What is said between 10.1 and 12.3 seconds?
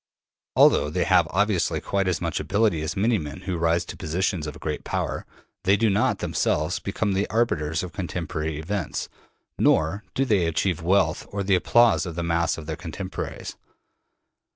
do they achieve wealth or the applause of the